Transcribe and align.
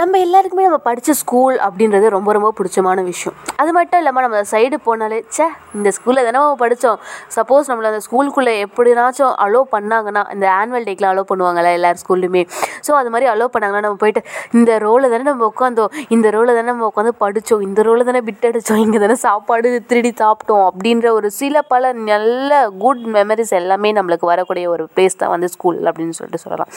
நம்ம 0.00 0.18
எல்லாருக்குமே 0.24 0.64
நம்ம 0.66 0.78
படித்த 0.86 1.10
ஸ்கூல் 1.20 1.54
அப்படின்றது 1.66 2.06
ரொம்ப 2.14 2.30
ரொம்ப 2.36 2.48
பிடிச்சமான 2.56 3.02
விஷயம். 3.04 3.36
அது 3.62 3.70
மட்டும் 3.76 4.00
இல்லாமல் 4.00 4.24
நம்ம 4.24 4.40
சைடு 4.50 4.76
போனாலே 4.86 5.18
சே 5.36 5.44
இந்த 5.76 5.88
ஸ்கூலில் 5.96 6.26
தானே 6.26 6.34
நம்ம 6.36 6.58
படித்தோம் 6.62 6.98
சப்போஸ் 7.36 7.68
நம்மளை 7.70 7.88
அந்த 7.90 8.00
ஸ்கூலுக்குள்ளே 8.06 8.52
எப்படினாச்சும் 8.64 9.32
அலோவ் 9.44 9.68
பண்ணாங்கன்னா 9.74 10.22
இந்த 10.34 10.46
ஆனுவல் 10.58 10.84
டேக்கெலாம் 10.88 11.12
அலோவ் 11.14 11.28
பண்ணுவாங்கல்ல 11.30 11.70
எல்லார் 11.78 12.00
ஸ்கூல்லையுமே 12.02 12.42
ஸோ 12.88 12.92
அது 12.98 13.12
மாதிரி 13.14 13.30
அலோவ் 13.34 13.52
பண்ணாங்கன்னா 13.54 13.82
நம்ம 13.86 14.00
போயிட்டு 14.02 14.22
இந்த 14.58 14.76
ரோவில் 14.84 15.08
தானே 15.14 15.26
நம்ம 15.30 15.48
உட்காந்தோம். 15.52 15.90
இந்த 16.16 16.26
ரோவில் 16.36 16.54
தானே 16.58 16.68
நம்ம 16.72 16.90
உட்காந்து 16.90 17.14
படித்தோம் 17.24 17.64
இந்த 17.68 17.86
ரோவில் 17.88 18.08
தானே 18.10 18.22
பிட் 18.28 18.46
அடித்தோம் 18.50 18.82
இங்கே 18.84 19.00
தானே 19.04 19.16
சாப்பாடு 19.24 19.72
திருடி 19.92 20.12
சாப்பிட்டோம் 20.22 20.64
அப்படின்ற 20.68 21.08
ஒரு 21.20 21.30
சில 21.40 21.64
பல 21.72 21.94
நல்ல 22.10 22.52
குட் 22.84 23.02
மெமரிஸ் 23.16 23.54
எல்லாமே 23.62 23.92
நம்மளுக்கு 24.00 24.32
வரக்கூடிய 24.34 24.66
ஒரு 24.74 24.86
பிளேஸ் 24.94 25.20
தான் 25.24 25.34
வந்து 25.36 25.50
ஸ்கூல் 25.56 25.80
அப்படின்னு 25.88 26.18
சொல்லிட்டு 26.20 26.44
சொல்லலாம். 26.44 26.70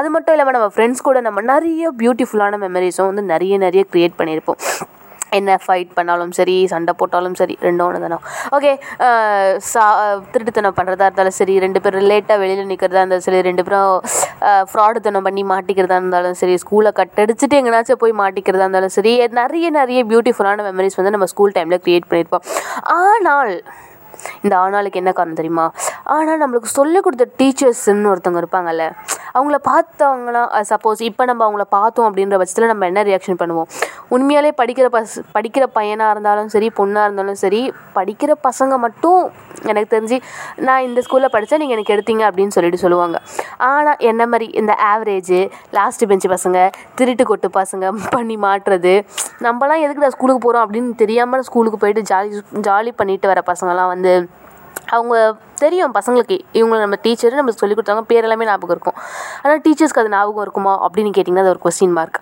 அது 0.00 0.10
மட்டும் 0.16 0.36
இல்லாமல் 0.36 0.58
நம்ம 0.58 0.70
ஃப்ரெண்ட்ஸ் 0.76 1.06
கூட 1.08 1.18
நம்ம 1.28 1.46
நிறைய 1.54 1.92
பியூட்டிஃபுல்லான 2.02 2.56
மெமரிஸும் 2.66 3.10
வந்து 3.10 3.24
நிறைய 3.32 3.56
நிறைய 3.66 3.84
க்ரியேட் 3.92 4.20
பண்ணியிருப்போம். 4.20 4.60
என்ன 5.38 5.54
ஃபைட் 5.62 5.90
பண்ணாலும் 5.96 6.30
சரி 6.36 6.54
சண்டை 6.70 6.92
போட்டாலும் 7.00 7.34
சரி 7.40 7.54
ரெண்டும் 7.64 7.84
ஒன்று 7.86 7.98
தானே 8.04 8.18
ஓகே 8.56 8.70
சா 9.70 9.82
திருட்டுத்தனம் 10.32 10.76
பண்ணுறதா 10.78 11.06
இருந்தாலும் 11.08 11.36
சரி 11.38 11.54
ரெண்டு 11.64 11.80
பேரும் 11.84 12.06
லேட்டாக 12.12 12.36
வெளியில் 12.42 12.70
நிற்கிறதா 12.70 13.02
இருந்தாலும் 13.02 13.26
சரி 13.26 13.40
ரெண்டு 13.48 13.64
பேரும் 13.66 13.98
ஃப்ராடுத்தனம் 14.70 15.26
பண்ணி 15.28 15.44
மாட்டிக்கிறதா 15.52 15.98
இருந்தாலும் 16.00 16.38
சரி 16.40 16.54
ஸ்கூலை 16.62 16.92
கட்டடிச்சிட்டு 17.00 17.58
எங்கேனாச்சும் 17.60 18.00
போய் 18.04 18.14
மாட்டிக்கிறதா 18.22 18.64
இருந்தாலும் 18.66 18.94
சரி 18.96 19.12
நிறைய 19.40 19.68
நிறைய 19.80 20.02
பியூட்டிஃபுல்லான 20.12 20.66
மெமரிஸ் 20.70 20.98
வந்து 21.00 21.14
நம்ம 21.16 21.28
ஸ்கூல் 21.34 21.54
டைமில் 21.58 21.82
க்ரியேட் 21.84 22.08
பண்ணியிருப்போம். 22.12 22.46
ஆனால் 22.98 23.54
இந்த 24.44 24.54
ஆனாளுக்கு 24.64 25.00
என்ன 25.00 25.10
காரணம் 25.16 25.38
தெரியுமா? 25.40 25.66
ஆனால் 26.14 26.40
நம்மளுக்கு 26.42 26.70
சொல்லிக் 26.78 27.04
கொடுத்த 27.06 27.26
டீச்சர்ஸ்ன்னு 27.40 28.10
ஒருத்தவங்க 28.12 28.42
இருப்பாங்கல்ல 28.42 28.86
அவங்கள 29.36 29.58
பார்த்தவங்களாம் 29.70 30.50
சப்போஸ் 30.70 31.02
இப்போ 31.10 31.24
நம்ம 31.30 31.44
அவங்கள 31.46 31.64
பார்த்தோம் 31.76 32.06
அப்படின்ற 32.08 32.36
பட்சத்தில் 32.40 32.70
நம்ம 32.72 32.86
என்ன 32.90 33.02
ரியாக்ஷன் 33.10 33.40
பண்ணுவோம்? 33.42 33.68
உண்மையாலே 34.16 34.52
படிக்கிற 34.60 34.86
பஸ் 34.96 35.16
படிக்கிற 35.36 35.64
பையனாக 35.78 36.14
இருந்தாலும் 36.14 36.50
சரி 36.54 36.68
பொண்ணாக 36.78 37.06
இருந்தாலும் 37.08 37.40
சரி 37.44 37.60
படிக்கிற 37.98 38.32
பசங்க 38.48 38.76
மட்டும் 38.86 39.20
எனக்கு 39.68 39.90
தெரிஞ்சு 39.94 40.16
நான் 40.66 40.84
இந்த 40.88 41.00
ஸ்கூலில் 41.06 41.32
படித்தேன் 41.34 41.62
நீங்கள் 41.62 41.76
எனக்கு 41.78 41.94
எடுத்தீங்க 41.96 42.24
அப்படின்னு 42.28 42.54
சொல்லிட்டு 42.56 42.82
சொல்லுவாங்க. 42.84 43.16
ஆனால் 43.70 44.00
என்ன 44.10 44.22
மாதிரி 44.32 44.48
இந்த 44.62 44.72
ஆவரேஜு 44.92 45.40
லாஸ்ட் 45.78 46.04
பெஞ்சு 46.12 46.30
பசங்க 46.34 46.58
திருட்டு 47.00 47.24
கொட்டு 47.30 47.50
பசங்க 47.60 47.92
பண்ணி 48.16 48.36
மாட்டுறது 48.46 48.94
நம்மலாம் 49.46 49.84
எதுக்கு 49.84 50.04
நான் 50.04 50.16
ஸ்கூலுக்கு 50.16 50.42
போகிறோம் 50.46 50.64
அப்படின்னு 50.64 50.92
தெரியாமல் 51.04 51.46
ஸ்கூலுக்கு 51.48 51.80
போயிட்டு 51.84 52.04
ஜாலி 52.12 52.30
ஜாலி 52.68 52.92
பண்ணிட்டு 53.00 53.32
வர 53.32 53.42
பசங்கலாம் 53.52 53.92
வந்து 53.94 54.12
அவங்க 54.96 55.14
தெரியும் 55.62 55.94
பசங்களுக்கு 55.96 56.36
இவங்களை 56.58 56.80
நம்ம 56.84 56.96
டீச்சர் 57.04 57.36
நம்மளுக்கு 57.38 57.62
சொல்லி 57.62 57.76
கொடுத்தாங்க 57.76 58.04
பேர் 58.10 58.26
எல்லாமே 58.26 58.48
ஞாபகம் 58.50 58.74
இருக்கும். 58.76 58.98
ஆனால் 59.42 59.62
டீச்சர்ஸ்க்கு 59.64 60.02
அது 60.02 60.12
ஞாபகம் 60.16 60.44
இருக்குமா 60.46 60.74
அப்படின்னு 60.86 61.12
கேட்டிங்கன்னா 61.16 61.44
அது 61.46 61.54
ஒரு 61.54 61.62
கொஸ்டின் 61.66 61.96
மார்க் 61.98 62.18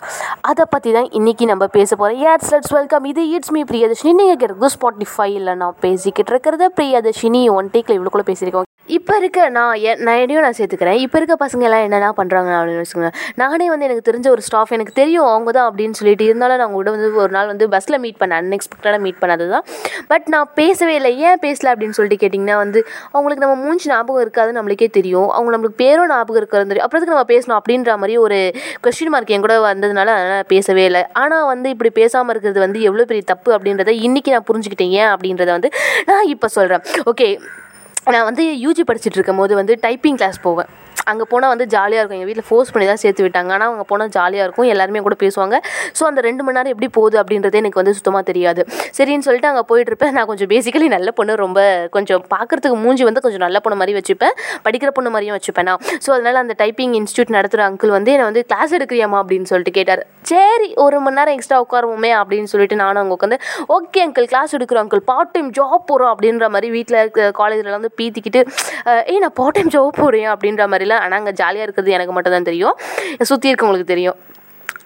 அதை 0.51 0.65
பற்றி 0.75 0.91
தான் 0.97 1.09
இன்றைக்கி 1.19 1.47
நம்ம 1.53 1.67
பேச 1.77 1.91
போகிறோம் 1.95 2.21
ஏட்ஸ் 2.31 2.53
லெட்ஸ் 2.53 2.75
வெல்கம் 2.77 3.09
இது 3.11 3.23
இட்ஸ் 3.35 3.53
மீ 3.57 3.63
பிரியதர்ஷினி. 3.73 4.13
நீங்கள் 4.21 4.39
கேட்குறது 4.43 4.73
ஸ்பாட்டிஃபை 4.77 5.29
இல்லை 5.39 5.55
நான் 5.63 5.81
பேசிக்கிட்டு 5.85 6.33
இருக்கிறத. 6.35 6.71
பிரியதர்ஷினி 6.79 7.43
ஒன் 7.57 7.73
டேக்கில் 7.75 7.97
இவ்வளோ 7.99 8.13
கூட 8.15 8.25
பேசியிருக்கோம். 8.31 8.66
இப்போ 8.95 9.13
இருக்க 9.19 9.39
நான் 9.55 9.71
என் 9.89 10.01
நான் 10.07 10.19
என்னையும் 10.23 10.45
நான் 10.45 10.55
சேர்த்துக்கிறேன். 10.57 10.97
இப்போ 11.05 11.17
இருக்க 11.19 11.35
பசங்க 11.43 11.63
எல்லாம் 11.67 11.83
என்னென்ன 11.85 12.11
பண்ணுறாங்க 12.19 12.51
அப்படின்னு 12.57 12.81
வச்சுக்கோங்க. 12.83 13.09
நானே 13.41 13.65
வந்து 13.71 13.87
எனக்கு 13.87 14.03
தெரிஞ்ச 14.09 14.27
ஒரு 14.35 14.43
ஸ்டாஃப் 14.47 14.71
எனக்கு 14.77 14.93
தெரியும் 14.99 15.27
அவங்க 15.31 15.51
தான் 15.57 15.67
அப்படின்னு 15.69 15.97
சொல்லிட்டு 15.99 16.25
இருந்தாலும் 16.29 16.59
நான் 16.61 16.75
கூட 16.77 16.91
வந்து 16.95 17.09
ஒரு 17.23 17.31
நாள் 17.37 17.49
வந்து 17.51 17.65
பஸ்ஸில் 17.73 17.99
மீட் 18.03 18.19
பண்ணேன். 18.21 18.39
அன்எக்ஸ்பெக்டடாக 18.43 18.99
மீட் 19.05 19.19
பண்ணது 19.23 19.47
தான் 19.53 19.65
பட் 20.11 20.27
நான் 20.35 20.47
பேசவே 20.59 20.95
இல்லை. 20.99 21.11
ஏன் 21.27 21.41
பேசல 21.45 21.73
அப்படின்னு 21.73 21.97
சொல்லிட்டு 21.99 22.21
கேட்டிங்கன்னா 22.23 22.57
வந்து 22.63 22.79
அவங்களுக்கு 23.13 23.45
நம்ம 23.45 23.57
மூஞ்சி 23.65 23.89
ஞாபகம் 23.93 24.23
இருக்காது 24.25 24.53
நம்மளுக்கே 24.59 24.89
தெரியும். 24.99 25.29
அவங்க 25.35 25.51
நம்மளுக்கு 25.55 25.79
பேரும் 25.83 26.09
ஞாபகம் 26.13 26.41
இருக்கிறது 26.41 26.71
தெரியும் 26.71 26.87
அப்புறத்துக்கு 26.87 27.15
நம்ம 27.15 27.27
பேசணும் 27.33 27.57
அப்படின்ற 27.59 27.97
மாதிரி 28.03 28.17
ஒரு 28.25 28.39
கொஸ்டின் 28.85 29.13
மார்க் 29.15 29.35
என் 29.37 29.45
கூட 29.47 29.57
வந்ததுனால 29.69 30.09
அதனால் 30.17 30.49
பேசவே 30.55 30.85
இல்லை. 30.91 31.03
ஆனால் 31.23 31.47
வந்து 31.53 31.69
இப்படி 31.75 31.91
பேசாமல் 32.01 32.33
இருக்கிறது 32.35 32.65
வந்து 32.67 32.81
எவ்வளோ 32.89 33.07
பெரிய 33.11 33.25
தப்பு 33.33 33.51
அப்படின்றத 33.57 33.99
இன்றைக்கி 34.07 34.31
நான் 34.37 34.49
புரிஞ்சுக்கிட்டேன். 34.51 34.95
ஏன் 35.01 35.11
அப்படின்றத 35.15 35.51
வந்து 35.57 35.71
நான் 36.11 36.27
இப்போ 36.35 36.49
சொல்கிறேன் 36.57 36.83
ஓகே 37.13 37.29
நான் 38.13 38.27
வந்து 38.29 38.43
யூஜி 38.65 38.83
படிச்சுட்டு 38.89 39.17
இருக்கும் 39.19 39.39
போது 39.41 39.53
வந்து 39.55 39.73
டைப்பிங் 39.85 40.19
கிளாஸ் 40.19 40.37
போவேன். 40.41 40.69
அங்கே 41.11 41.25
போனால் 41.31 41.51
வந்து 41.53 41.65
ஜாலியாக 41.75 42.01
இருக்கும். 42.01 42.19
எங்கள் 42.19 42.29
வீட்டில் 42.31 42.47
ஃபோர்ஸ் 42.49 42.71
பண்ணி 42.73 42.87
தான் 42.91 43.01
சேர்த்து 43.03 43.23
விட்டாங்க. 43.25 43.51
ஆனால் 43.57 43.71
அங்கே 43.73 43.85
போனால் 43.91 44.11
ஜாலியாக 44.17 44.45
இருக்கும். 44.47 44.67
எல்லாருமே 44.73 45.01
கூட 45.07 45.17
பேசுவாங்க. 45.23 45.55
ஸோ 45.97 46.03
அந்த 46.09 46.21
ரெண்டு 46.27 46.41
மணி 46.45 46.57
நேரம் 46.59 46.73
எப்படி 46.75 46.89
போகுது 46.97 47.17
அப்படின்றதே 47.21 47.59
எனக்கு 47.63 47.81
வந்து 47.81 47.93
சுத்தமாக 47.99 48.23
தெரியாது. 48.31 48.63
சரின்னு 48.99 49.27
சொல்லிட்டு 49.27 49.51
அங்கே 49.51 49.63
போயிட்டு 49.71 49.91
இருப்பேன். 49.93 50.13
நான் 50.17 50.29
கொஞ்சம் 50.31 50.51
பேசிக்கலி 50.53 50.89
நல்ல 50.97 51.11
பொண்ணு 51.19 51.35
ரொம்ப 51.45 51.59
கொஞ்சம் 51.97 52.23
பார்க்குறதுக்கு 52.35 52.79
மூஞ்சி 52.85 53.05
வந்து 53.09 53.23
கொஞ்சம் 53.27 53.43
நல்ல 53.45 53.57
பொண்ணு 53.65 53.79
மாதிரி 53.81 53.95
வச்சுப்பேன். 53.99 54.35
படிக்கிற 54.67 54.91
பொண்ணு 54.97 55.11
மாதிரியும் 55.15 55.37
வச்சுப்பேன் 55.37 55.69
நான். 55.71 55.81
ஸோ 56.05 56.09
அதனால் 56.17 56.41
அந்த 56.43 56.55
டைப்பிங் 56.63 56.95
இன்ஸ்டியூட் 57.01 57.35
நடத்துகிற 57.37 57.63
அங்கிள் 57.69 57.95
வந்து 57.97 58.11
என்னை 58.15 58.27
வந்து 58.29 58.43
கிளாஸ் 58.51 58.75
எடுக்கிறியாமா 58.79 59.19
அப்படின்னு 59.23 59.49
சொல்லிட்டு 59.51 59.75
கேட்டார். 59.79 60.03
சரி 60.31 60.69
ஒரு 60.83 60.97
மணி 61.03 61.17
நேரம் 61.17 61.35
எக்ஸ்ட்ரா 61.37 61.57
உட்காருவோமே 61.63 62.11
அப்படின்னு 62.21 62.49
சொல்லிட்டு 62.53 62.75
நானும் 62.83 63.01
அங்கே 63.01 63.15
உட்காந்து 63.17 63.37
ஓகே 63.75 63.99
அங்கிள் 64.05 64.27
கிளாஸ் 64.31 64.53
எடுக்கிறோம் 64.57 64.83
அங்கிள் 64.85 65.03
பார்ட் 65.11 65.31
டைம் 65.35 65.49
ஜாப் 65.57 65.85
போகிறோம் 65.89 66.11
அப்படின்ற 66.13 66.45
மாதிரி 66.53 66.69
வீட்டில் 66.77 67.31
காலேஜில் 67.39 67.75
வந்து 67.77 67.91
பீத்திக்கிட்டு 67.99 68.41
ஏய் 69.11 69.21
நான் 69.23 69.35
பார்ட் 69.39 69.57
டைம் 69.57 69.71
ஜாப் 69.75 69.99
போகிறேன் 70.01 70.29
அப்படின்ற 70.33 70.65
மாதிரிலாம் 70.71 70.96
ஆனால் 71.03 71.19
அங்கே 71.21 71.35
ஜாலியாக 71.41 71.67
இருக்கிறது 71.67 71.95
எனக்கு 71.97 72.15
மட்டும் 72.17 72.35
தான் 72.37 72.49
தெரியும் 72.51 72.75
சுற்றி 73.31 73.49
இருக்கவங்களுக்கு 73.51 73.93
தெரியும். 73.93 74.17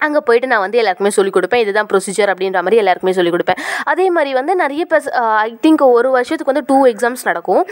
அங்கே 0.05 0.19
போயிட்டு 0.27 0.47
நான் 0.51 0.63
வந்து 0.65 0.79
எல்லாருக்குமே 0.81 1.11
சொல்லிக் 1.15 1.35
கொடுப்பேன். 1.35 1.61
இதுதான் 1.63 1.89
ப்ரொசீஜர் 1.89 2.29
அப்படின்ற 2.33 2.59
மாதிரி 2.65 2.79
எல்லாருக்குமே 2.81 3.13
சொல்லிக் 3.17 3.35
கொடுப்பேன். 3.35 3.59
அதே 3.91 4.05
மாதிரி 4.15 4.31
வந்து 4.39 4.53
நிறைய 4.61 4.83
பஸ் 4.93 5.09
ஐ 5.47 5.51
திங்க் 5.65 5.83
ஒரு 5.97 6.09
வருஷத்துக்கு 6.17 6.53
வந்து 6.53 6.67
டூ 6.71 6.77
எக்ஸாம்ஸ் 6.91 7.23
நடக்கும். 7.29 7.63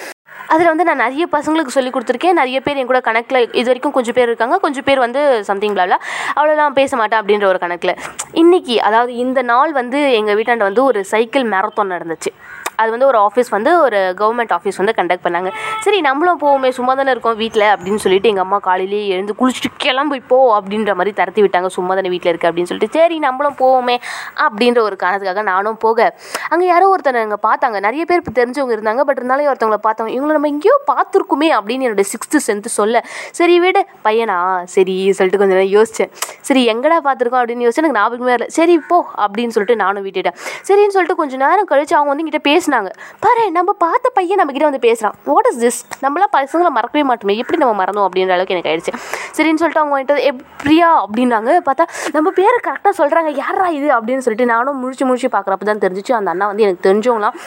அதில் 0.53 0.69
வந்து 0.72 0.85
நான் 0.89 1.01
நிறைய 1.03 1.23
பசங்களுக்கு 1.33 1.75
சொல்லி 1.75 1.91
கொடுத்துருக்கேன். 1.95 2.38
நிறைய 2.41 2.57
பேர் 2.66 2.79
என் 2.81 2.89
கூட 2.91 3.00
கணக்கில் 3.07 3.39
இது 3.59 3.67
வரைக்கும் 3.69 3.95
கொஞ்சம் 3.97 4.17
பேர் 4.17 4.29
இருக்காங்க. 4.31 4.57
கொஞ்சம் 4.66 4.85
பேர் 4.88 5.01
வந்து 5.06 5.21
சம்திங் 5.50 5.75
பிளாவில் 5.77 5.97
அவ்வளோலாம் 6.38 6.77
பேச 6.79 6.91
மாட்டேன் 7.01 7.21
அப்படின்ற 7.21 7.47
ஒரு 7.51 7.59
கணக்கில் 7.66 7.95
இன்னைக்கு 8.44 8.77
அதாவது 8.89 9.13
இந்த 9.25 9.41
நாள் 9.51 9.73
வந்து 9.81 10.01
எங்கள் 10.19 10.38
வீட்டாண்ட 10.39 10.66
வந்து 10.69 10.83
ஒரு 10.89 11.01
சைக்கிள் 11.13 11.45
மேரத்தான் 11.56 11.94
நடந்துச்சு. 11.95 12.33
அது 12.81 12.90
வந்து 12.95 13.07
ஒரு 13.12 13.19
ஆஃபீஸ் 13.28 13.50
வந்து 13.56 13.72
ஒரு 13.85 14.00
கவர்மெண்ட் 14.22 14.53
ஆஃபீஸ் 14.57 14.79
வந்து 14.81 14.95
கண்டக்ட் 15.00 15.23
பண்ணாங்க. 15.25 15.50
சரி 15.85 16.00
நம்மளும் 16.07 16.40
போவோமே 16.44 16.69
சும்மா 16.78 16.94
தானே 17.00 17.13
இருக்கோம் 17.16 17.38
வீட்டில் 17.44 17.66
அப்படின்னு 17.73 18.01
சொல்லிட்டு 18.06 18.31
எங்கள் 18.31 18.45
அம்மா 18.45 18.59
காலையிலேயே 18.67 19.06
எழுந்து 19.16 19.35
குளிச்சுட்டு 19.41 19.72
கிளம்பி 19.85 20.19
போ 20.31 20.40
அப்படின்ற 20.57 20.94
மாதிரி 21.00 21.13
தரத்தி 21.22 21.41
விட்டாங்க. 21.45 21.69
சும்மா 21.78 21.95
தானே 22.00 22.12
வீட்டில் 22.13 22.31
இருக்குது 22.31 22.51
அப்படின்னு 22.51 22.72
சொல்லிட்டு 22.72 22.97
சரி 22.97 23.18
நம்மளும் 23.28 23.57
போவோமே 23.63 23.97
அப்படின்ற 24.45 24.81
ஒரு 24.88 24.97
காரணத்துக்காக 25.03 25.44
நானும் 25.51 25.79
போக. 25.85 26.09
அங்கே 26.51 26.68
யாரோ 26.73 26.88
ஒருத்தர் 26.94 27.22
அங்கே 27.25 27.39
பார்த்தாங்க. 27.47 27.79
நிறைய 27.88 28.03
பேர் 28.12 28.25
தெரிஞ்சவங்க 28.39 28.75
இருந்தாங்க. 28.78 29.03
பட் 29.09 29.19
இருந்தாலும் 29.22 29.51
ஒருத்தவங்களை 29.53 29.81
பார்த்தவங்க 29.88 30.13
இவங்களை 30.18 30.35
நம்ம 30.38 30.51
எங்கேயோ 30.56 30.78
பார்த்துருக்குமே 30.91 31.50
அப்படின்னு 31.57 31.85
என்னோட 31.88 32.06
சிக்ஸ்த்து 32.13 32.44
சென்த்து 32.47 32.72
சொல்ல 32.79 33.03
சரி 33.39 33.57
விடு 33.66 33.84
பையனா? 34.07 34.38
சரி 34.75 34.97
சொல்லிட்டு 35.18 35.41
கொஞ்சம் 35.41 35.57
நேரம் 35.59 35.73
யோசித்தேன் 35.78 36.12
சரி 36.50 36.62
எங்கடா 36.73 36.97
பார்த்துருக்கோம்? 37.07 37.41
அப்படின்னு 37.44 37.66
யோசிச்சு 37.66 37.84
எனக்கு 37.84 38.00
ஞாபகமே 38.01 38.34
இல்லை 38.38 38.47
சரி 38.57 38.75
போ 38.89 38.97
அப்படின்னு 39.25 39.53
சொல்லிட்டு 39.56 39.78
நானும் 39.84 40.06
விட்டுட்டேன். 40.06 40.38
சரின்னு 40.68 40.94
சொல்லிட்டு 40.95 41.18
கொஞ்சம் 41.22 41.41
நேரம் 41.45 41.68
கழிச்சு 41.72 41.95
அவங்க 41.97 42.12
வந்து 42.12 42.23
என்கிட்ட 42.23 42.44
பேசினாங்க. 42.69 42.91
பாரு 43.19 43.44
நம்ம 43.52 43.74
பார்த்த 43.84 44.12
பையன் 44.13 44.40
நம்ம 44.41 44.66
வந்து 44.69 44.80
பேசுகிறான் 44.80 45.16
வாட் 45.24 45.47
இஸ் 45.52 45.62
திஸ் 45.63 45.80
நம்மளாம் 46.03 46.34
பசங்களை 46.38 46.72
மறக்கவே 46.78 47.03
மாட்டோமே. 47.09 47.35
எப்படி 47.41 47.59
நம்ம 47.63 47.74
மறந்தோம் 47.84 48.06
அப்படின்ற 48.07 48.35
அளவுக்கு 48.38 48.56
எனக்கு 48.56 48.72
ஆயிடுச்சு. 48.72 48.94
சரின்னு 49.38 49.62
சொல்லிட்டு 49.62 49.81
அவங்க 49.81 49.96
வந்துட்டு 49.97 50.25
எப்படியா 50.31 50.90
அப்படின்னாங்க. 51.06 51.52
பார்த்தா 51.69 51.85
நம்ம 52.12 52.31
பேரை 52.40 52.57
கரெக்டாக 52.68 52.94
சொல்கிறாங்க 52.97 53.31
யாரா 53.44 53.68
இது? 53.80 53.90
அப்படின்னு 53.97 54.24
சொல்லிட்டு 54.28 54.52
நானும் 54.53 54.80
முழிச்சு 54.81 55.03
முழிச்சு 55.09 55.30
பார்க்குறப்ப 55.35 55.69
தான் 55.72 55.84
தெரிஞ்சிச்சு. 55.85 56.13
அந்த 56.19 56.30
அண்ணா 56.35 56.47
வந்து 56.52 56.63
எனக்கு 56.63 56.85
தெரிஞ்சவங்களாம் 56.90 57.38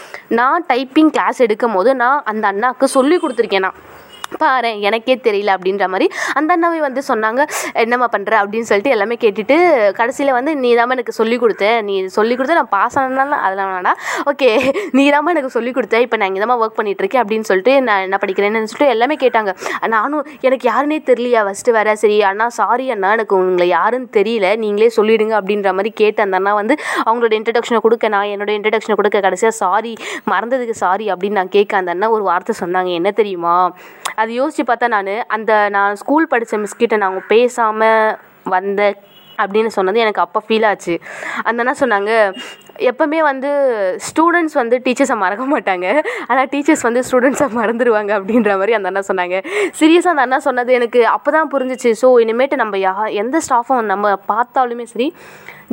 நான் 0.40 0.64
டைப்பிங் 0.72 1.10
கிளாஸ் 1.10 1.40
எடுக்கும் 1.46 1.72
போது 1.72 1.94
நான் 1.94 2.22
அந்த 2.24 2.46
அண்ணாவுக்கு 2.52 2.88
சொல்லி 2.98 3.16
கொடுத்துருக்கேன் 3.16 3.66
நான். 3.68 3.80
பாரு 4.38 4.80
எனக்கே 4.80 5.14
தெரியல 5.14 5.56
அப்படின்ற 5.56 5.88
மாதிரி 5.88 6.10
அந்த 6.34 6.56
அண்ணாவே 6.56 6.78
வந்து 6.78 7.02
சொன்னாங்க 7.08 7.40
என்னம்மா 7.72 8.08
பண்ணுற 8.12 8.32
அப்படின்னு 8.42 8.62
சொல்லிட்டு 8.62 8.90
எல்லாமே 8.90 9.16
கேட்டுட்டு 9.16 9.56
கடைசியில் 9.92 10.32
வந்து 10.32 10.54
நீ 10.54 10.74
தான் 10.74 10.90
எனக்கு 10.90 11.12
சொல்லிக் 11.12 11.40
கொடுத்த 11.40 11.80
நீ 11.82 12.06
சொல்லிக் 12.06 12.36
கொடுத்த 12.36 12.54
நான் 12.54 12.68
பாஸ் 12.68 12.98
ஆனால் 12.98 13.32
அதெல்லாம் 13.32 13.72
வேணாம் 13.74 13.98
ஓகே 14.26 14.80
நீ 14.92 15.10
தான் 15.10 15.26
எனக்கு 15.26 15.48
சொல்லிக் 15.48 15.74
கொடுத்த 15.74 16.00
இப்போ 16.00 16.16
நான் 16.16 16.28
இங்கே 16.28 16.46
தான் 16.46 16.60
ஒர்க் 16.62 16.78
பண்ணிகிட்ருக்கேன் 16.78 17.22
அப்படின்னு 17.22 17.42
சொல்லிட்டு 17.42 17.80
நான் 17.80 18.00
என்ன 18.00 18.16
படிக்கிறேன்னு 18.16 18.64
சொல்லிட்டு 18.64 18.88
எல்லாமே 18.88 19.14
கேட்டாங்க. 19.14 19.50
நானும் 19.86 20.24
எனக்கு 20.40 20.68
யாருன்னே 20.68 20.98
தெரியலையா 21.06 21.42
ஃபஸ்ட்டு 21.46 21.72
வேற 21.72 21.94
சரி 21.94 22.22
அண்ணா 22.22 22.48
சாரி 22.48 22.90
அண்ணா 22.90 23.12
எனக்கு 23.12 23.36
உங்களை 23.36 23.68
யாருன்னு 23.68 24.08
தெரியல 24.12 24.56
நீங்களே 24.56 24.90
சொல்லிடுங்க 24.96 25.34
அப்படின்ற 25.40 25.72
மாதிரி 25.72 25.90
கேட்டு 25.90 26.22
அந்த 26.22 26.36
அண்ணா 26.36 26.54
வந்து 26.54 26.74
அவங்களோட 27.04 27.32
இன்ட்ரடக்ஷனை 27.32 27.80
கொடுக்க 27.80 28.08
நான் 28.08 28.26
என்னோட 28.26 28.50
இன்ட்ரடக்ஷனை 28.50 28.96
கொடுக்க 28.96 29.20
கடைசியாக 29.20 29.54
சாரி 29.56 29.96
மறந்ததுக்கு 30.30 30.70
சாரி 30.70 31.10
அப்படின்னு 31.12 31.30
நான் 31.30 31.48
கேட்க 31.48 31.76
அந்த 31.76 31.90
அண்ணா 31.90 32.10
ஒரு 32.10 32.22
வார்த்தை 32.22 32.54
சொன்னாங்க. 32.60 32.86
என்ன 32.92 33.10
தெரியுமா? 33.10 33.72
அது 34.22 34.32
யோசித்து 34.40 34.66
பார்த்தா 34.72 34.92
நான் 34.96 35.14
அந்த 35.36 35.52
நான் 35.76 36.00
ஸ்கூல் 36.02 36.30
படித்த 36.34 36.62
மிஸ்கிட்ட 36.64 37.00
நான் 37.00 37.10
அவங்க 37.10 37.24
பேசாமல் 37.34 38.12
வந்த 38.56 38.82
அப்படின்னு 39.38 39.70
சொன்னது 39.76 39.98
எனக்கு 40.04 40.20
அப்போ 40.24 40.40
ஃபீல் 40.46 40.66
ஆச்சு. 40.70 40.94
அந்த 41.48 41.58
அண்ணா 41.62 41.74
சொன்னாங்க 41.82 42.10
எப்போவுமே 42.90 43.20
வந்து 43.28 43.50
ஸ்டூடெண்ட்ஸ் 44.08 44.56
வந்து 44.60 44.76
டீச்சர்ஸை 44.84 45.16
மறக்க 45.22 45.44
மாட்டாங்க. 45.52 45.86
ஆனால் 46.30 46.48
டீச்சர்ஸ் 46.52 46.84
வந்து 46.88 47.00
ஸ்டூடெண்ட்ஸை 47.08 47.48
மறந்துடுவாங்க 47.58 48.12
அப்படின்ற 48.18 48.52
மாதிரி 48.60 48.76
அந்த 48.78 48.90
அண்ணா 48.90 49.02
சொன்னாங்க. 49.10 49.38
சீரியஸாக 49.80 50.14
அந்த 50.14 50.24
அண்ணா 50.26 50.38
சொன்னது 50.48 50.72
எனக்கு 50.78 51.00
அப்போ 51.16 51.32
தான் 51.36 51.50
புரிஞ்சிச்சு. 51.54 51.92
ஸோ 52.02 52.10
இனிமேட்டு 52.24 52.58
நம்ம 52.62 52.80
யா 52.86 52.94
எந்த 53.22 53.40
ஸ்டாஃபும் 53.46 53.90
நம்ம 53.92 54.14
பார்த்தாலுமே 54.32 54.86
சரி 54.92 55.08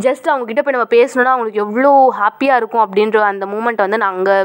ஜஸ்ட் 0.05 0.29
அவங்கக்கிட்ட 0.31 0.63
போய் 0.65 0.77
நம்ம 0.77 0.89
பேசணுன்னா 0.97 1.33
அவங்களுக்கு 1.35 1.63
எவ்வளோ 1.65 1.93
ஹாப்பியாக 2.21 2.59
இருக்கும் 2.61 2.85
அப்படின்ற 2.85 3.21
அந்த 3.33 3.47
மூமெண்ட்டை 3.53 3.85
வந்து 3.87 4.01
நான் 4.03 4.17
அங்கே 4.17 4.37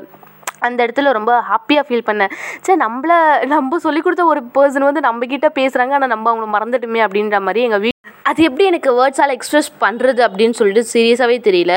அந்த 0.69 0.79
இடத்துல 0.87 1.13
ரொம்ப 1.19 1.33
ஹாப்பியாக 1.51 1.87
ஃபீல் 1.89 2.07
பண்ணேன். 2.11 2.35
சரி 2.67 2.79
நம்மள 2.85 3.13
நம்ம 3.55 3.79
சொல்லிக் 3.87 4.07
கொடுத்த 4.07 4.25
ஒரு 4.35 4.43
பர்சன் 4.59 4.89
வந்து 4.91 5.07
நம்மக்கிட்ட 5.09 5.51
பேசுகிறாங்க 5.61 5.99
ஆனால் 5.99 6.15
நம்ம 6.15 6.31
அவங்கள 6.33 6.49
மறந்துட்டுமே 6.57 7.03
அப்படின்ற 7.09 7.41
மாதிரி 7.49 7.67
எங்கள் 7.69 7.83
வீ 7.85 7.91
அது 8.31 8.45
எப்படி 8.49 8.65
எனக்கு 8.69 8.91
வேர்ட்ஸால் 8.99 9.33
எக்ஸ்ப்ரெஸ் 9.35 9.69
பண்ணுறது 9.83 10.21
அப்படின்னு 10.27 10.57
சொல்லிட்டு 10.59 10.83
சீரியஸாகவே 10.93 11.37
தெரியல. 11.49 11.75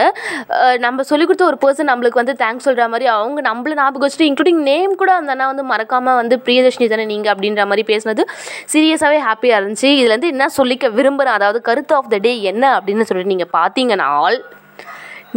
நம்ம 0.86 1.04
சொல்லிக் 1.10 1.30
கொடுத்த 1.30 1.46
ஒரு 1.50 1.58
பர்சன் 1.64 1.90
நம்மளுக்கு 1.92 2.22
வந்து 2.22 2.36
தேங்க்ஸ் 2.42 2.68
சொல்கிற 2.68 2.86
மாதிரி 2.94 3.08
அவங்க 3.16 3.42
நம்மள 3.50 3.74
ஞாபகம் 3.80 4.06
வச்சுட்டு 4.06 4.28
இன்க்ளூடிங் 4.30 4.62
நேம் 4.70 4.94
கூட 5.02 5.12
அந்த 5.20 5.34
அண்ணா 5.34 5.48
வந்து 5.52 5.66
மறக்காமல் 5.72 6.20
வந்து 6.22 6.38
பிரியதர்ஷினி 6.46 6.88
தானே 6.94 7.06
நீங்கள் 7.14 7.34
அப்படின்ற 7.34 7.66
மாதிரி 7.72 7.86
பேசினது 7.92 8.26
சீரியஸாகவே 8.74 9.20
ஹாப்பியாக 9.28 9.60
இருந்துச்சு. 9.62 9.92
இதுலேருந்து 10.00 10.32
என்ன 10.36 10.48
சொல்லிக்க 10.60 10.92
விரும்புகிறேன் 11.00 11.38
அதாவது 11.40 11.62
கருத்து 11.70 11.96
ஆஃப் 12.00 12.12
த 12.14 12.20
டே 12.28 12.34
என்ன 12.54 12.64
அப்படின்னு 12.78 13.08
சொல்லிட்டு 13.10 13.34
நீங்கள் 13.36 13.54
பார்த்தீங்கன்னா 13.60 14.08
ஆல் 14.24 14.40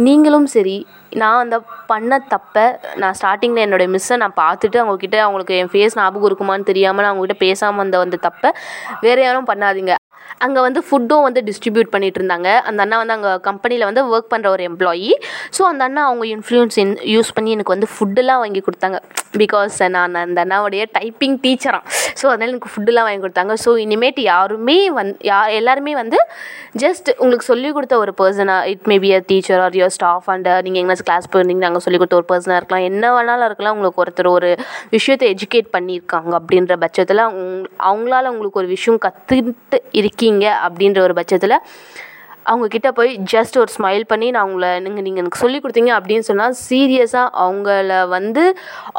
நீங்களும் 0.05 0.47
சரி 0.55 0.75
நான் 1.21 1.41
அந்த 1.43 1.55
பண்ண 1.91 2.19
தப்பை 2.33 2.65
நான் 3.01 3.17
ஸ்டார்டிங்கில் 3.19 3.63
என்னோடய 3.65 3.93
மிஸ்ஸை 3.95 4.17
நான் 4.23 4.37
பார்த்துட்டு 4.43 4.81
அவங்கக்கிட்ட 4.81 5.17
அவங்களுக்கு 5.25 5.57
என் 5.61 5.71
ஃபேஸ் 5.73 5.97
ஞாபகம் 5.99 6.29
இருக்குமான்னு 6.29 6.69
தெரியாமல் 6.71 7.03
நான் 7.05 7.13
அவங்ககிட்ட 7.13 7.37
பேசாமல் 7.45 7.83
வந்த 7.83 8.05
அந்த 8.07 8.19
தப்பை 8.27 8.51
வேறு 9.05 9.23
யாரும் 9.25 9.49
பண்ணாதீங்க. 9.51 9.95
அங்கே 10.45 10.61
வந்து 10.67 10.81
ஃபுட்டும் 10.87 11.25
வந்து 11.27 11.41
டிஸ்ட்ரிபியூட் 11.49 11.89
பண்ணிட்டு 11.93 12.19
இருந்தாங்க 12.21 12.49
அந்த 12.69 12.79
அண்ணா 12.85 12.97
வந்து 13.01 13.15
அங்கே 13.17 13.33
கம்பெனியில் 13.49 13.87
வந்து 13.89 14.03
ஒர்க் 14.13 14.31
பண்ணுற 14.33 14.49
ஒரு 14.55 14.63
எம்ப்ளாயி 14.69 15.11
ஸோ 15.57 15.63
அந்த 15.71 15.83
அண்ணா 15.87 16.03
அவங்க 16.09 16.25
இன்ஃப்ளூயன்ஸ் 16.35 16.77
யூஸ் 17.15 17.31
பண்ணி 17.37 17.51
எனக்கு 17.57 17.75
வந்து 17.75 17.89
ஃபுட்டெல்லாம் 17.95 18.41
வாங்கி 18.43 18.63
கொடுத்தாங்க. 18.67 18.99
பிகாஸ் 19.41 19.75
நான் 19.95 20.17
அந்த 20.23 20.39
அண்ணாவுடைய 20.45 20.83
டைப்பிங் 20.97 21.37
டீச்சராக 21.43 21.83
ஸோ 22.19 22.25
அதனால் 22.31 22.51
எனக்கு 22.53 22.71
ஃபுட்டெல்லாம் 22.73 23.07
வாங்கி 23.07 23.23
கொடுத்தாங்க. 23.25 23.53
ஸோ 23.63 23.69
இனிமேட்டு 23.83 24.21
யாருமே 24.31 24.77
வந் 24.97 25.11
யா 25.29 25.39
எல்லாருமே 25.59 25.93
வந்து 26.01 26.17
ஜஸ்ட் 26.83 27.09
உங்களுக்கு 27.21 27.47
சொல்லிக் 27.51 27.75
கொடுத்த 27.77 27.95
ஒரு 28.03 28.11
பர்சனாக 28.19 28.71
it 28.73 28.87
may 28.91 28.97
be 29.03 29.09
a 29.17 29.19
teacher 29.29 29.61
or 29.65 29.77
your 29.79 29.95
staff 29.97 30.27
and 30.33 30.47
uh, 30.51 30.57
நீங்கள் 30.65 30.81
எங்கேயாச்சும் 30.81 31.09
கிளாஸ் 31.09 31.29
போயிருந்தீங்க 31.31 31.63
நாங்கள் 31.65 31.83
சொல்லிக் 31.85 32.01
கொடுத்த 32.01 32.19
ஒரு 32.21 32.27
பர்சனாக 32.31 32.59
இருக்கலாம். 32.61 32.85
என்ன 32.91 33.05
வேணாலும் 33.15 33.47
இருக்கலாம். 33.49 33.75
உங்களுக்கு 33.77 34.01
ஒருத்தர் 34.03 34.29
ஒரு 34.37 34.49
விஷயத்தை 34.95 35.27
எஜுகேட் 35.35 35.69
பண்ணியிருக்காங்க 35.75 36.33
அப்படின்ற 36.39 36.75
பட்சத்தில் 36.83 37.23
அவங்க 37.27 37.47
அவங்களால 37.89 38.31
உங்களுக்கு 38.33 38.61
ஒரு 38.63 38.69
விஷயம் 38.75 38.99
கற்றுக்கிட்டு 39.05 39.79
இருக்கீங்க 40.01 40.29
அப்படின்ற 40.65 40.99
ஒரு 41.01 41.13
பட்சத்தில் 41.13 41.57
அவங்கக்கிட்ட 42.51 42.89
போய் 42.89 43.11
ஜஸ்ட் 43.33 43.57
ஒரு 43.57 43.71
ஸ்மைல் 43.77 44.03
பண்ணி 44.07 44.27
நான் 44.31 44.47
உங்களை 44.49 44.69
நீங்கள் 44.79 45.05
நீங்கள் 45.07 45.21
எனக்கு 45.23 45.41
சொல்லி 45.41 45.57
கொடுத்தீங்க 45.59 45.91
அப்படின்னு 45.97 46.27
சொன்னால் 46.29 46.55
சீரியஸாக 46.69 47.27
அவங்கள 47.43 48.07
வந்து 48.07 48.43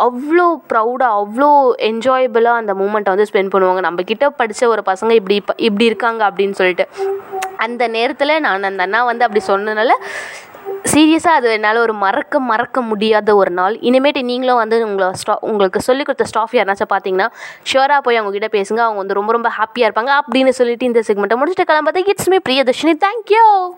அவ்வளோ 0.06 0.46
ப்ரௌடாக 0.72 1.18
அவ்வளோ 1.22 1.50
என்ஜாயபிளாக 1.90 2.62
அந்த 2.62 2.74
மூமெண்ட்டை 2.74 3.14
வந்து 3.14 3.28
ஸ்பெண்ட் 3.30 3.52
பண்ணுவாங்க. 3.54 3.80
நம்மக்கிட்ட 3.80 4.28
படித்த 4.40 4.68
ஒரு 4.68 4.84
பசங்க 4.90 5.12
இப்படி 5.20 5.36
இப்போ 5.42 5.54
இப்படி 5.68 5.84
இருக்காங்க 5.84 6.22
அப்படின்னு 6.30 6.58
சொல்லிட்டு. 6.60 6.86
அந்த 7.56 7.82
நேரத்தில் 7.88 8.40
நான் 8.40 8.68
அந்த 8.70 8.82
அண்ணா 8.86 9.00
வந்து 9.04 9.26
அப்படி 9.28 9.42
சொன்னதுனால 9.52 9.92
சீரியஸாக 10.90 11.38
அது 11.38 11.52
என்னால் 11.52 11.76
ஒரு 11.76 11.92
மறக்க 11.92 12.40
மறக்க 12.40 12.80
முடியாத 12.80 13.36
ஒரு 13.36 13.50
நாள். 13.50 13.74
இனிமேட்டு 13.74 14.22
நீங்களும் 14.22 14.56
வந்து 14.56 14.86
உங்களை 14.86 15.08
ஸ்டா 15.08 15.34
உங்களுக்கு 15.40 15.80
சொல்லிக் 15.80 16.06
கொடுத்த 16.06 16.24
ஸ்டாஃப் 16.24 16.54
யாருனாச்சும் 16.54 16.92
பார்த்தீங்கன்னா 16.92 17.28
ஷுவராக 17.72 17.98
போய் 17.98 18.20
அவங்ககிட்ட 18.20 18.50
பேசுங்க. 18.52 18.78
அவங்க 18.78 18.96
வந்து 18.96 19.14
ரொம்ப 19.14 19.32
ரொம்ப 19.32 19.50
ஹாப்பியாக 19.58 19.90
இருப்பாங்க. 19.90 20.20
அப்படின்னு 20.20 20.48
சொல்லிட்டு 20.48 20.86
இந்த 20.86 21.02
செக்மெண்ட்டை 21.06 21.38
முடிச்சுட்டு 21.38 21.70
கிளம்புறதுக்கு 21.70 22.08
இட்ஸ் 22.08 22.28
மீ 22.28 22.36
பிரியதர்ஷினி 22.48 22.98
தேங்க்யூ 23.06 23.72